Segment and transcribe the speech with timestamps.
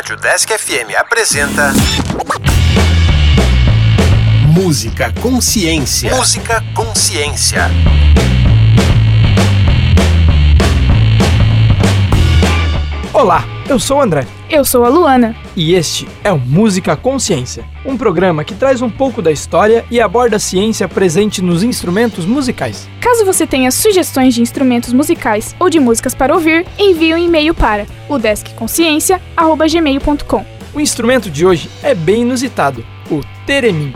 [0.00, 1.74] Rádio Desk FM apresenta.
[4.46, 6.16] Música Consciência.
[6.16, 7.70] Música Consciência.
[13.12, 14.26] Olá, eu sou o André.
[14.48, 15.36] Eu sou a Luana.
[15.60, 20.00] E este é o Música Consciência, um programa que traz um pouco da história e
[20.00, 22.88] aborda a ciência presente nos instrumentos musicais.
[22.98, 27.54] Caso você tenha sugestões de instrumentos musicais ou de músicas para ouvir, envie um e-mail
[27.54, 30.46] para o deskconsciência@gmail.com.
[30.72, 33.92] O instrumento de hoje é bem inusitado, o teremim.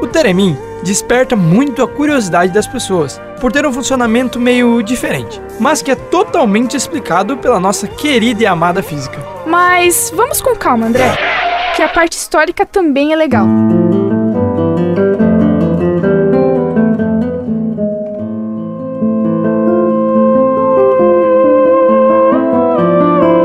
[0.00, 5.82] O teremim desperta muito a curiosidade das pessoas, por ter um funcionamento meio diferente, mas
[5.82, 9.22] que é totalmente explicado pela nossa querida e amada física.
[9.44, 11.14] Mas vamos com calma, André,
[11.76, 13.46] que a parte histórica também é legal.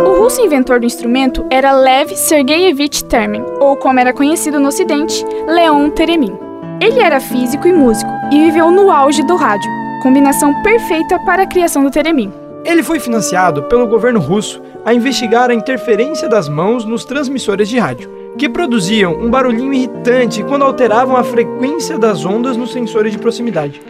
[0.06, 5.26] O russo inventor do instrumento era Lev Sergeyevich Termin, ou como era conhecido no ocidente,
[5.46, 6.38] Leon Teremin.
[6.82, 11.48] Ele era físico e músico e viveu no auge do rádio, combinação perfeita para a
[11.48, 12.32] criação do Teremim.
[12.66, 17.78] Ele foi financiado pelo governo russo a investigar a interferência das mãos nos transmissores de
[17.78, 23.18] rádio, que produziam um barulhinho irritante quando alteravam a frequência das ondas nos sensores de
[23.18, 23.82] proximidade.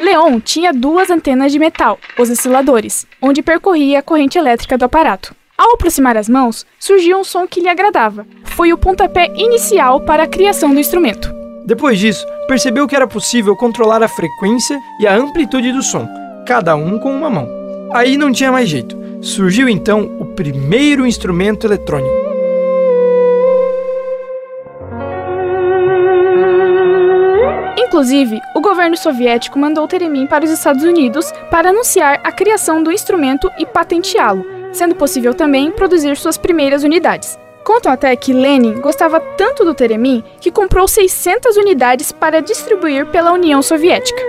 [0.00, 5.34] Leon tinha duas antenas de metal, os osciladores, onde percorria a corrente elétrica do aparato.
[5.56, 8.26] Ao aproximar as mãos, surgiu um som que lhe agradava.
[8.44, 11.41] Foi o pontapé inicial para a criação do instrumento.
[11.64, 16.08] Depois disso, percebeu que era possível controlar a frequência e a amplitude do som,
[16.46, 17.46] cada um com uma mão.
[17.92, 18.96] Aí não tinha mais jeito.
[19.20, 22.22] Surgiu então o primeiro instrumento eletrônico.
[27.78, 32.90] Inclusive, o governo soviético mandou Teremin para os Estados Unidos para anunciar a criação do
[32.90, 37.38] instrumento e patenteá-lo, sendo possível também produzir suas primeiras unidades.
[37.64, 43.32] Contam até que Lenin gostava tanto do Teremin que comprou 600 unidades para distribuir pela
[43.32, 44.20] União Soviética.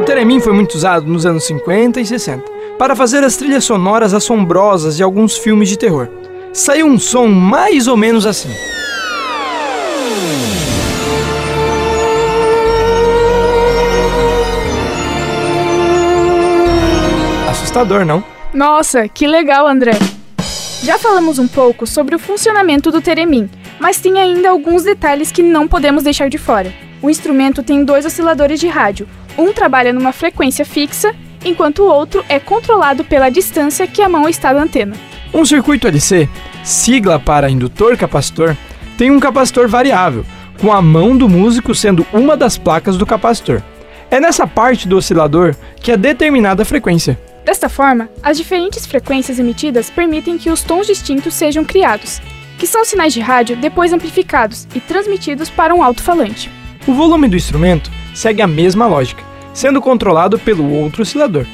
[0.00, 2.44] O Teremin foi muito usado nos anos 50 e 60
[2.78, 6.08] para fazer as trilhas sonoras assombrosas de alguns filmes de terror.
[6.52, 8.50] Saiu um som mais ou menos assim.
[17.76, 18.24] assustador, não?
[18.54, 19.92] Nossa, que legal, André!
[20.82, 23.48] Já falamos um pouco sobre o funcionamento do Teremin,
[23.80, 26.72] mas tem ainda alguns detalhes que não podemos deixar de fora.
[27.02, 29.08] O instrumento tem dois osciladores de rádio.
[29.38, 34.28] Um trabalha numa frequência fixa, enquanto o outro é controlado pela distância que a mão
[34.28, 34.94] está da antena.
[35.32, 36.28] Um circuito LC,
[36.62, 38.56] sigla para indutor capacitor,
[38.96, 40.24] tem um capacitor variável,
[40.60, 43.62] com a mão do músico sendo uma das placas do capacitor.
[44.10, 47.18] É nessa parte do oscilador que é determinada a frequência.
[47.46, 52.20] Desta forma, as diferentes frequências emitidas permitem que os tons distintos sejam criados,
[52.58, 56.50] que são sinais de rádio depois amplificados e transmitidos para um alto-falante.
[56.88, 59.22] O volume do instrumento segue a mesma lógica,
[59.54, 61.46] sendo controlado pelo outro oscilador.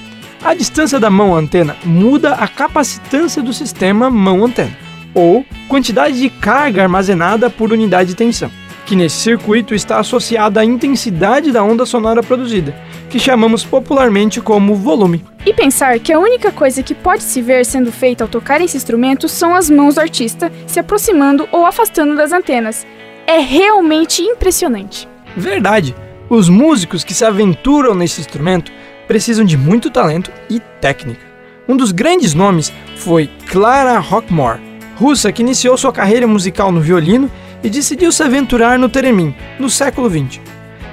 [0.42, 4.74] A distância da mão-antena muda a capacitância do sistema mão-antena,
[5.12, 8.50] ou quantidade de carga armazenada por unidade de tensão,
[8.86, 12.74] que nesse circuito está associada à intensidade da onda sonora produzida,
[13.08, 15.24] que chamamos popularmente como volume.
[15.44, 18.76] E pensar que a única coisa que pode se ver sendo feita ao tocar esse
[18.76, 22.86] instrumento são as mãos do artista se aproximando ou afastando das antenas.
[23.26, 25.08] É realmente impressionante.
[25.36, 25.94] Verdade.
[26.28, 28.72] Os músicos que se aventuram nesse instrumento
[29.06, 31.20] precisam de muito talento e técnica.
[31.68, 34.60] Um dos grandes nomes foi Clara Rockmore,
[34.96, 37.30] russa que iniciou sua carreira musical no violino
[37.62, 40.40] e decidiu se aventurar no teremin no século XX.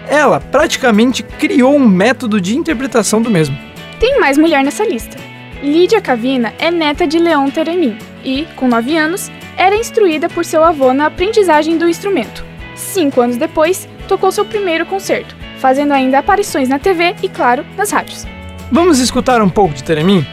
[0.07, 3.57] Ela praticamente criou um método de interpretação do mesmo.
[4.00, 5.18] Tem mais mulher nessa lista.
[5.62, 10.63] Lídia Cavina é neta de Leon Teremin e, com 9 anos, era instruída por seu
[10.63, 12.46] avô na aprendizagem do instrumento.
[12.75, 17.92] Cinco anos depois, tocou seu primeiro concerto, fazendo ainda aparições na TV e, claro, nas
[17.92, 18.25] rádios.
[18.71, 20.25] Vamos escutar um pouco de Teremin?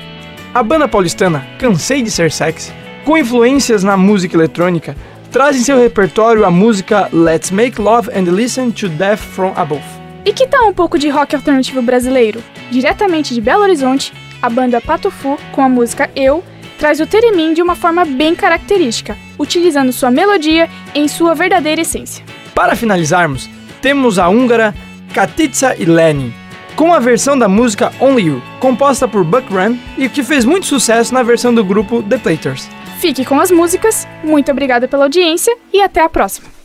[0.54, 2.72] A banda paulistana Cansei de Ser Sexy,
[3.04, 4.96] com influências na música eletrônica,
[5.30, 9.82] traz em seu repertório a música Let's Make Love and Listen to Death from Above.
[10.24, 12.42] E que tal um pouco de rock alternativo brasileiro?
[12.70, 14.12] Diretamente de Belo Horizonte,
[14.42, 16.42] a banda Patofu, com a música Eu,
[16.78, 22.24] traz o Teremin de uma forma bem característica, utilizando sua melodia em sua verdadeira essência.
[22.54, 23.48] Para finalizarmos,
[23.80, 24.74] temos a húngara
[25.14, 26.32] Katica e Lenin,
[26.76, 30.66] com a versão da música Only You, composta por Buck Run e que fez muito
[30.66, 32.68] sucesso na versão do grupo The Platers.
[33.00, 36.55] Fique com as músicas, muito obrigada pela audiência e até a próxima.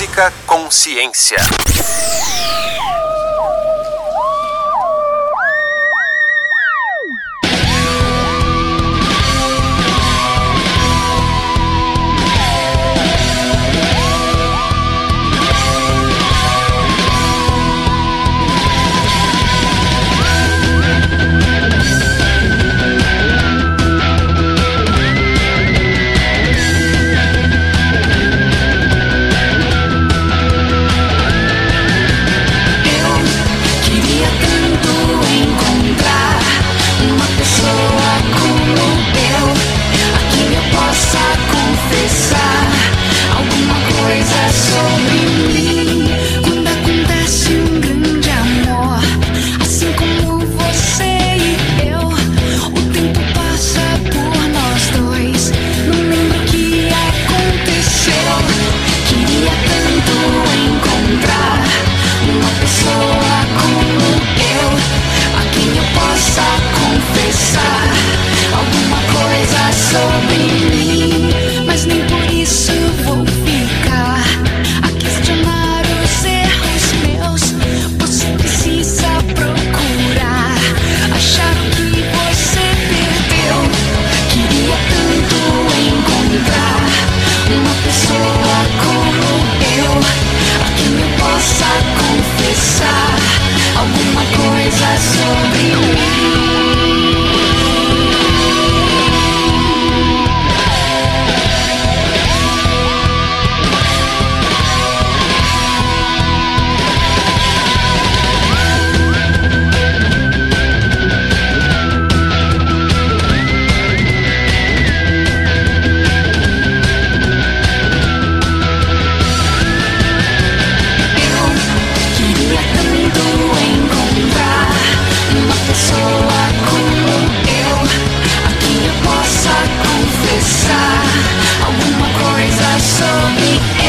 [0.00, 1.36] Música Consciência.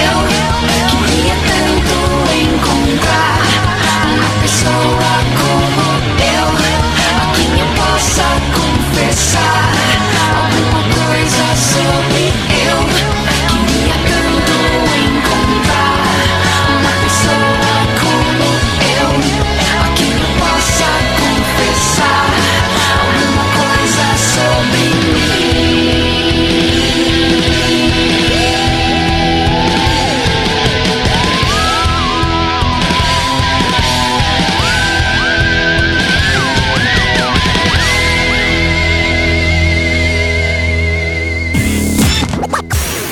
[0.02, 0.41] you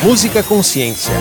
[0.10, 1.14] Música Consciência.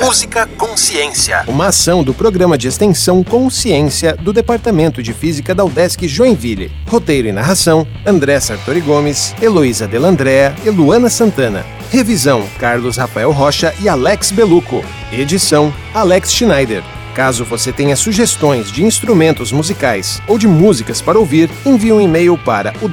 [0.00, 1.42] Música Consciência.
[1.48, 6.70] Uma ação do programa de extensão Consciência do Departamento de Física da UDESC Joinville.
[6.86, 11.66] Roteiro e narração: André Sartori Gomes, Heloísa Delandrea e Luana Santana.
[11.90, 14.84] Revisão: Carlos Rafael Rocha e Alex Beluco.
[15.10, 16.84] Edição: Alex Schneider.
[17.12, 22.38] Caso você tenha sugestões de instrumentos musicais ou de músicas para ouvir, envie um e-mail
[22.38, 22.88] para o.